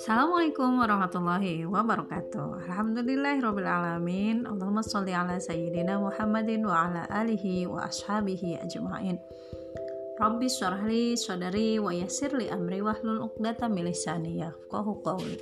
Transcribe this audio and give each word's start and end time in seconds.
Assalamualaikum 0.00 0.80
warahmatullahi 0.80 1.68
wabarakatuh. 1.68 2.64
Alhamdulillahirrabbilalamin. 2.64 4.48
Allahumma 4.48 4.80
salli 4.80 5.12
ala 5.12 5.36
sayyidina 5.36 6.00
Muhammadin 6.00 6.64
wa 6.64 6.88
ala 6.88 7.04
alihi 7.12 7.68
wa 7.68 7.84
ashabihi 7.84 8.64
ajma'in. 8.64 9.20
Rabbi 10.16 10.48
syarahli 10.48 11.20
sadari 11.20 11.76
wa 11.76 11.92
yassirli 11.92 12.48
amri 12.48 12.80
wahlul 12.80 13.28
uqdata 13.28 13.68
milisani 13.68 14.40
yafqahu 14.40 15.04
qawli 15.04 15.36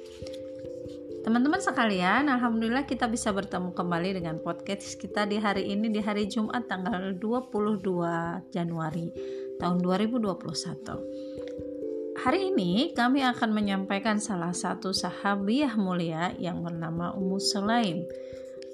Teman-teman 1.20 1.60
sekalian, 1.60 2.32
Alhamdulillah 2.32 2.88
kita 2.88 3.04
bisa 3.04 3.28
bertemu 3.28 3.76
kembali 3.76 4.16
dengan 4.16 4.40
podcast 4.40 4.96
kita 4.96 5.28
di 5.28 5.36
hari 5.36 5.68
ini 5.68 5.92
di 5.92 6.00
hari 6.00 6.24
Jumat 6.24 6.64
tanggal 6.64 7.12
22 7.20 8.48
Januari 8.48 9.12
tahun 9.60 9.84
2021 9.84 12.16
Hari 12.20 12.52
ini 12.52 12.92
kami 12.96 13.20
akan 13.20 13.52
menyampaikan 13.52 14.16
salah 14.16 14.56
satu 14.56 14.96
sahabiah 14.96 15.76
mulia 15.76 16.32
yang 16.40 16.64
bernama 16.64 17.12
Ummu 17.12 17.36
Sulaim. 17.36 18.08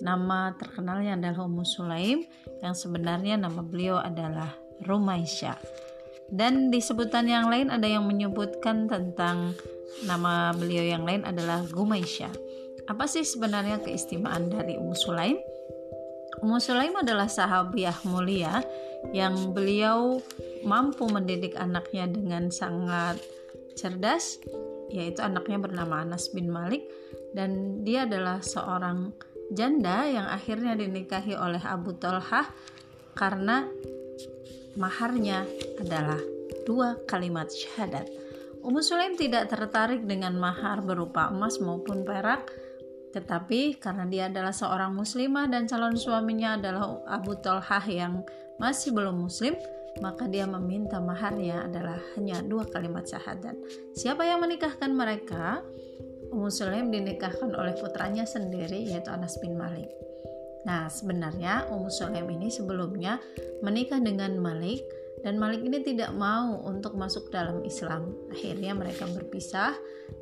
Nama 0.02 0.54
terkenalnya 0.54 1.18
adalah 1.18 1.50
Ummu 1.50 1.66
Sulaim 1.66 2.22
yang 2.62 2.74
sebenarnya 2.74 3.38
nama 3.38 3.62
beliau 3.62 3.98
adalah 3.98 4.54
Rumaisya. 4.82 5.58
Dan 6.26 6.74
di 6.74 6.82
sebutan 6.82 7.30
yang 7.30 7.46
lain 7.46 7.70
ada 7.70 7.86
yang 7.86 8.02
menyebutkan 8.02 8.90
tentang 8.90 9.54
nama 10.04 10.52
beliau 10.52 10.84
yang 10.84 11.04
lain 11.06 11.22
adalah 11.24 11.64
Gumaisya. 11.66 12.30
Apa 12.86 13.10
sih 13.10 13.26
sebenarnya 13.26 13.82
keistimewaan 13.82 14.50
dari 14.52 14.78
Ummu 14.78 14.94
Sulaim? 14.94 15.38
Ummu 16.44 16.58
Sulaim 16.60 16.94
adalah 17.00 17.26
sahabiah 17.26 17.96
mulia 18.06 18.62
yang 19.10 19.56
beliau 19.56 20.20
mampu 20.62 21.08
mendidik 21.08 21.56
anaknya 21.56 22.06
dengan 22.10 22.52
sangat 22.52 23.18
cerdas 23.76 24.40
yaitu 24.90 25.18
anaknya 25.20 25.58
bernama 25.58 26.06
Anas 26.06 26.30
bin 26.30 26.46
Malik 26.46 26.86
dan 27.34 27.82
dia 27.82 28.06
adalah 28.06 28.38
seorang 28.40 29.10
janda 29.50 30.06
yang 30.06 30.26
akhirnya 30.26 30.78
dinikahi 30.78 31.34
oleh 31.34 31.60
Abu 31.62 31.94
Talhah 31.98 32.46
karena 33.14 33.66
maharnya 34.76 35.46
adalah 35.80 36.20
dua 36.68 36.98
kalimat 37.08 37.48
syahadat. 37.48 38.06
Ummu 38.66 38.82
Sulaim 38.82 39.14
tidak 39.14 39.46
tertarik 39.46 40.02
dengan 40.10 40.34
mahar 40.34 40.82
berupa 40.82 41.30
emas 41.30 41.62
maupun 41.62 42.02
perak, 42.02 42.50
tetapi 43.14 43.78
karena 43.78 44.10
dia 44.10 44.26
adalah 44.26 44.50
seorang 44.50 44.90
muslimah 44.90 45.46
dan 45.46 45.70
calon 45.70 45.94
suaminya 45.94 46.58
adalah 46.58 46.98
Abu 47.06 47.38
Talhah 47.38 47.86
yang 47.86 48.26
masih 48.58 48.90
belum 48.90 49.22
muslim, 49.22 49.54
maka 50.02 50.26
dia 50.26 50.50
meminta 50.50 50.98
maharnya 50.98 51.62
adalah 51.62 51.94
hanya 52.18 52.42
dua 52.42 52.66
kalimat 52.66 53.06
syahadat. 53.06 53.54
Siapa 53.94 54.26
yang 54.26 54.42
menikahkan 54.42 54.90
mereka? 54.90 55.62
Ummu 56.34 56.50
Sulaim 56.50 56.90
dinikahkan 56.90 57.54
oleh 57.54 57.78
putranya 57.78 58.26
sendiri 58.26 58.82
yaitu 58.82 59.14
Anas 59.14 59.38
bin 59.38 59.54
Malik. 59.54 59.94
Nah, 60.66 60.90
sebenarnya 60.90 61.70
Ummu 61.70 61.86
Sulaim 61.86 62.26
ini 62.34 62.50
sebelumnya 62.50 63.22
menikah 63.62 64.02
dengan 64.02 64.34
Malik 64.42 64.82
dan 65.24 65.40
Malik 65.40 65.64
ini 65.64 65.80
tidak 65.80 66.12
mau 66.12 66.60
untuk 66.68 66.94
masuk 66.94 67.32
dalam 67.32 67.64
Islam. 67.64 68.12
Akhirnya 68.28 68.76
mereka 68.76 69.08
berpisah 69.08 69.72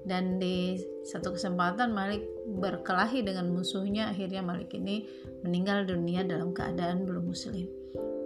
dan 0.07 0.39
di 0.39 0.79
satu 1.03 1.35
kesempatan 1.35 1.91
Malik 1.91 2.23
berkelahi 2.47 3.27
dengan 3.27 3.51
musuhnya. 3.51 4.15
Akhirnya 4.15 4.41
Malik 4.41 4.71
ini 4.77 5.05
meninggal 5.43 5.85
dunia 5.89 6.23
dalam 6.23 6.55
keadaan 6.55 7.03
belum 7.03 7.27
muslim. 7.27 7.67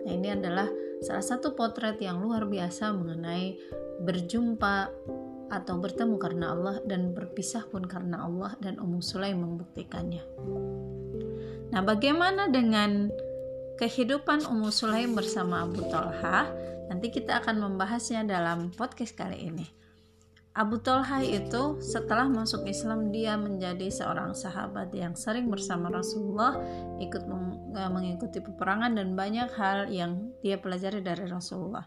Nah, 0.04 0.12
ini 0.12 0.28
adalah 0.32 0.68
salah 1.00 1.24
satu 1.24 1.56
potret 1.56 1.98
yang 2.00 2.20
luar 2.20 2.44
biasa 2.44 2.92
mengenai 2.92 3.56
berjumpa 4.04 4.92
atau 5.48 5.74
bertemu 5.80 6.16
karena 6.20 6.52
Allah 6.52 6.76
dan 6.84 7.16
berpisah 7.16 7.64
pun 7.72 7.88
karena 7.88 8.28
Allah 8.28 8.52
dan 8.60 8.76
Ummu 8.76 9.00
Sulaim 9.00 9.40
membuktikannya. 9.40 10.22
Nah, 11.72 11.82
bagaimana 11.84 12.48
dengan 12.52 13.08
kehidupan 13.78 14.42
Ummu 14.42 14.74
Sulaim 14.74 15.14
bersama 15.14 15.62
Abu 15.62 15.86
Talha? 15.86 16.50
Nanti 16.90 17.14
kita 17.14 17.38
akan 17.38 17.62
membahasnya 17.62 18.26
dalam 18.26 18.74
podcast 18.74 19.14
kali 19.14 19.46
ini. 19.46 19.66
Abu 20.58 20.82
Talha 20.82 21.22
itu 21.22 21.78
setelah 21.78 22.26
masuk 22.26 22.66
Islam 22.66 23.14
dia 23.14 23.38
menjadi 23.38 23.86
seorang 23.94 24.34
sahabat 24.34 24.90
yang 24.90 25.14
sering 25.14 25.46
bersama 25.46 25.86
Rasulullah 25.86 26.58
ikut 26.98 27.22
e, 27.78 27.80
mengikuti 27.94 28.42
peperangan 28.42 28.98
dan 28.98 29.14
banyak 29.14 29.46
hal 29.54 29.86
yang 29.86 30.34
dia 30.42 30.58
pelajari 30.58 30.98
dari 30.98 31.30
Rasulullah. 31.30 31.86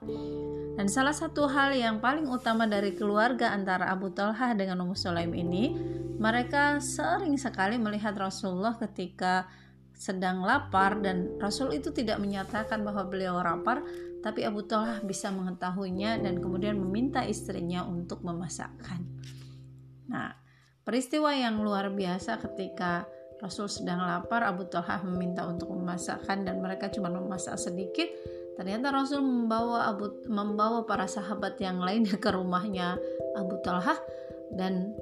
Dan 0.79 0.87
salah 0.87 1.11
satu 1.11 1.51
hal 1.51 1.75
yang 1.75 1.99
paling 1.99 2.23
utama 2.31 2.63
dari 2.63 2.95
keluarga 2.95 3.51
antara 3.51 3.91
Abu 3.91 4.07
Talha 4.15 4.55
dengan 4.55 4.79
Ummu 4.87 4.95
Sulaim 4.95 5.35
ini, 5.35 5.75
mereka 6.15 6.79
sering 6.79 7.35
sekali 7.35 7.75
melihat 7.75 8.15
Rasulullah 8.15 8.79
ketika 8.79 9.51
sedang 10.01 10.41
lapar 10.41 10.97
dan 10.97 11.37
Rasul 11.37 11.77
itu 11.77 11.93
tidak 11.93 12.17
menyatakan 12.17 12.81
bahwa 12.81 13.05
beliau 13.05 13.37
lapar 13.37 13.85
tapi 14.25 14.41
Abu 14.41 14.65
Talha 14.65 14.97
bisa 15.05 15.29
mengetahuinya 15.29 16.17
dan 16.25 16.41
kemudian 16.41 16.73
meminta 16.81 17.21
istrinya 17.21 17.85
untuk 17.85 18.25
memasakkan. 18.25 19.05
Nah, 20.09 20.33
peristiwa 20.81 21.29
yang 21.37 21.61
luar 21.61 21.93
biasa 21.93 22.41
ketika 22.41 23.05
Rasul 23.41 23.69
sedang 23.69 24.01
lapar, 24.01 24.45
Abu 24.45 24.69
Talha 24.69 25.01
meminta 25.05 25.45
untuk 25.45 25.73
memasakkan 25.73 26.45
dan 26.45 26.61
mereka 26.61 26.89
cuma 26.93 27.09
memasak 27.09 27.57
sedikit. 27.57 28.09
Ternyata 28.57 28.93
Rasul 28.93 29.21
membawa 29.25 29.89
Abu 29.89 30.21
membawa 30.29 30.85
para 30.85 31.09
sahabat 31.09 31.57
yang 31.61 31.81
lain 31.81 32.05
ke 32.05 32.29
rumahnya 32.29 32.97
Abu 33.37 33.57
Talha 33.65 33.97
dan 34.53 34.93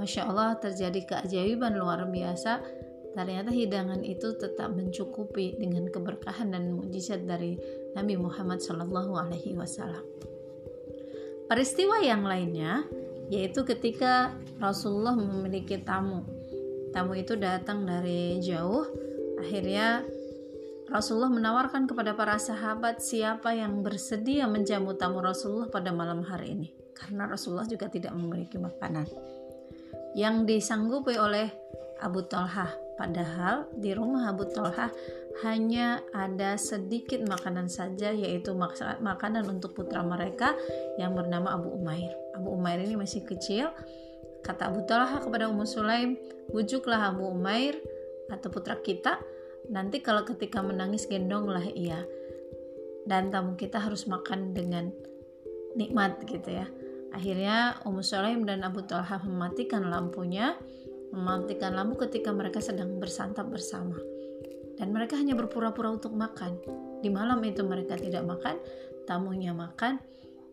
Masya 0.00 0.28
Allah 0.28 0.56
terjadi 0.56 1.04
keajaiban 1.04 1.76
luar 1.76 2.08
biasa 2.08 2.64
ternyata 3.12 3.52
hidangan 3.52 4.00
itu 4.04 4.34
tetap 4.36 4.72
mencukupi 4.72 5.56
dengan 5.60 5.88
keberkahan 5.88 6.52
dan 6.52 6.72
mujizat 6.72 7.24
dari 7.28 7.60
Nabi 7.92 8.16
Muhammad 8.16 8.64
Shallallahu 8.64 9.12
Alaihi 9.16 9.56
Wasallam. 9.56 10.04
Peristiwa 11.48 12.00
yang 12.00 12.24
lainnya 12.24 12.88
yaitu 13.32 13.64
ketika 13.64 14.36
Rasulullah 14.60 15.16
memiliki 15.16 15.80
tamu. 15.80 16.24
Tamu 16.92 17.16
itu 17.16 17.32
datang 17.40 17.88
dari 17.88 18.36
jauh. 18.44 18.84
Akhirnya 19.40 20.04
Rasulullah 20.92 21.32
menawarkan 21.32 21.88
kepada 21.88 22.12
para 22.12 22.36
sahabat 22.36 23.00
siapa 23.00 23.56
yang 23.56 23.80
bersedia 23.80 24.44
menjamu 24.44 24.92
tamu 25.00 25.24
Rasulullah 25.24 25.72
pada 25.72 25.88
malam 25.88 26.20
hari 26.20 26.52
ini. 26.52 26.68
Karena 26.92 27.24
Rasulullah 27.24 27.64
juga 27.64 27.88
tidak 27.88 28.12
memiliki 28.12 28.60
makanan. 28.60 29.08
Yang 30.12 30.36
disanggupi 30.44 31.16
oleh 31.16 31.48
Abu 32.04 32.28
Talha. 32.28 32.68
Padahal 32.96 33.66
di 33.72 33.96
rumah 33.96 34.28
Abu 34.28 34.44
Talha 34.52 34.92
hanya 35.42 36.04
ada 36.12 36.60
sedikit 36.60 37.24
makanan 37.24 37.66
saja 37.66 38.12
yaitu 38.12 38.52
makanan 39.00 39.48
untuk 39.48 39.72
putra 39.72 40.04
mereka 40.04 40.52
yang 41.00 41.16
bernama 41.16 41.56
Abu 41.56 41.72
Umair. 41.72 42.12
Abu 42.36 42.52
Umair 42.52 42.84
ini 42.84 42.94
masih 43.00 43.24
kecil. 43.24 43.72
Kata 44.42 44.68
Abu 44.68 44.84
Talha 44.84 45.22
kepada 45.22 45.46
Ummu 45.48 45.64
Sulaim, 45.64 46.18
"Bujuklah 46.50 47.14
Abu 47.14 47.30
Umair 47.30 47.78
atau 48.28 48.50
putra 48.50 48.74
kita, 48.82 49.22
nanti 49.70 50.02
kalau 50.02 50.26
ketika 50.26 50.58
menangis 50.60 51.06
gendonglah 51.06 51.62
ia. 51.72 52.02
Dan 53.06 53.30
tamu 53.30 53.54
kita 53.54 53.78
harus 53.78 54.04
makan 54.10 54.50
dengan 54.50 54.90
nikmat 55.78 56.20
gitu 56.26 56.50
ya." 56.50 56.66
Akhirnya 57.14 57.78
Ummu 57.86 58.02
Sulaim 58.02 58.42
dan 58.42 58.66
Abu 58.66 58.82
Talha 58.82 59.22
mematikan 59.22 59.86
lampunya, 59.86 60.58
mematikan 61.12 61.76
lampu 61.76 62.08
ketika 62.08 62.32
mereka 62.32 62.58
sedang 62.58 62.96
bersantap 62.96 63.46
bersama 63.52 64.00
dan 64.80 64.90
mereka 64.90 65.14
hanya 65.20 65.36
berpura-pura 65.36 65.92
untuk 65.92 66.16
makan. 66.16 66.58
Di 67.04 67.10
malam 67.12 67.38
itu 67.44 67.62
mereka 67.62 67.94
tidak 67.98 68.24
makan, 68.24 68.56
tamunya 69.04 69.52
makan, 69.52 70.00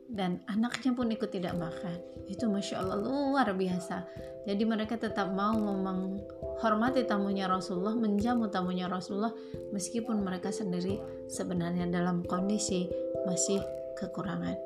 dan 0.10 0.42
anaknya 0.50 0.92
pun 0.98 1.10
ikut 1.14 1.30
tidak 1.30 1.54
makan. 1.56 1.98
Itu 2.26 2.50
masya 2.50 2.82
Allah 2.82 2.98
luar 3.02 3.54
biasa. 3.54 4.06
Jadi 4.50 4.64
mereka 4.66 4.98
tetap 4.98 5.30
mau 5.34 5.54
menghormati 5.58 7.06
tamunya 7.06 7.46
Rasulullah, 7.46 7.94
menjamu 7.94 8.50
tamunya 8.50 8.90
Rasulullah, 8.90 9.34
meskipun 9.70 10.26
mereka 10.26 10.50
sendiri 10.50 10.98
sebenarnya 11.30 11.86
dalam 11.90 12.26
kondisi 12.26 12.90
masih 13.30 13.62
kekurangan. 13.98 14.58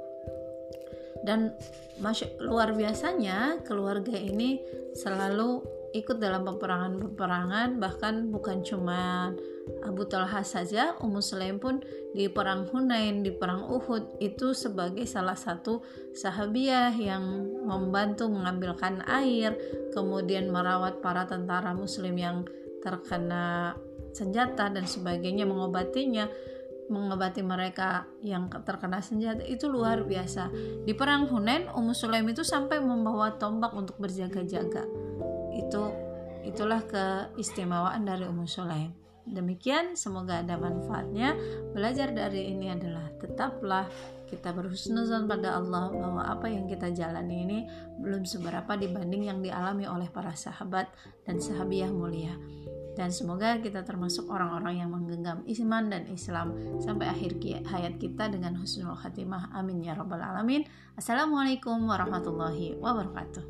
Dan 1.24 1.56
masya, 2.04 2.36
luar 2.44 2.76
biasanya 2.76 3.64
keluarga 3.64 4.16
ini 4.16 4.60
selalu 4.92 5.83
ikut 5.94 6.18
dalam 6.18 6.42
peperangan-peperangan 6.44 7.78
bahkan 7.78 8.34
bukan 8.34 8.66
cuma 8.66 9.32
Abu 9.86 10.04
Talha 10.04 10.44
saja, 10.44 10.98
Ummu 11.00 11.24
Sulaim 11.24 11.56
pun 11.62 11.80
di 12.12 12.28
perang 12.28 12.68
Hunain, 12.68 13.24
di 13.24 13.32
perang 13.32 13.64
Uhud 13.72 14.20
itu 14.20 14.52
sebagai 14.52 15.08
salah 15.08 15.40
satu 15.40 15.80
sahabiah 16.12 16.92
yang 16.92 17.24
membantu 17.64 18.28
mengambilkan 18.28 19.06
air, 19.08 19.56
kemudian 19.96 20.52
merawat 20.52 21.00
para 21.00 21.24
tentara 21.24 21.72
muslim 21.72 22.18
yang 22.20 22.44
terkena 22.84 23.78
senjata 24.12 24.68
dan 24.68 24.84
sebagainya, 24.84 25.48
mengobatinya. 25.48 26.28
mengobati 26.84 27.40
mereka 27.40 28.12
yang 28.20 28.52
terkena 28.52 29.00
senjata 29.00 29.40
itu 29.48 29.72
luar 29.72 30.04
biasa. 30.04 30.52
Di 30.84 30.92
perang 30.92 31.32
Hunain, 31.32 31.72
Ummu 31.72 31.96
Sulaim 31.96 32.28
itu 32.28 32.44
sampai 32.44 32.84
membawa 32.84 33.40
tombak 33.40 33.72
untuk 33.72 33.96
berjaga-jaga. 34.04 34.84
Itu 35.54 35.94
itulah 36.44 36.84
keistimewaan 36.84 38.04
dari 38.04 38.28
Ummu 38.28 38.46
Sulaim. 38.50 38.92
Demikian, 39.24 39.96
semoga 39.96 40.44
ada 40.44 40.60
manfaatnya. 40.60 41.32
Belajar 41.72 42.12
dari 42.12 42.52
ini 42.52 42.68
adalah 42.76 43.08
tetaplah 43.24 43.88
kita 44.28 44.50
berhusnuzon 44.52 45.30
pada 45.30 45.62
Allah 45.62 45.94
bahwa 45.94 46.26
apa 46.26 46.50
yang 46.50 46.66
kita 46.66 46.90
jalani 46.90 47.46
ini 47.46 47.60
belum 48.02 48.26
seberapa 48.26 48.74
dibanding 48.74 49.30
yang 49.30 49.40
dialami 49.46 49.86
oleh 49.86 50.10
para 50.10 50.34
sahabat 50.34 50.90
dan 51.24 51.38
sahabiah 51.38 51.94
mulia 51.94 52.34
dan 52.94 53.10
semoga 53.10 53.58
kita 53.62 53.82
termasuk 53.82 54.30
orang-orang 54.30 54.86
yang 54.86 54.90
menggenggam 54.94 55.42
iman 55.46 55.84
dan 55.90 56.06
Islam 56.10 56.54
sampai 56.82 57.10
akhir 57.10 57.42
hayat 57.66 57.98
kita 57.98 58.30
dengan 58.30 58.58
husnul 58.58 58.98
khatimah 58.98 59.50
amin 59.54 59.82
ya 59.86 59.98
rabbal 59.98 60.22
alamin 60.22 60.66
assalamualaikum 60.98 61.90
warahmatullahi 61.90 62.78
wabarakatuh 62.78 63.46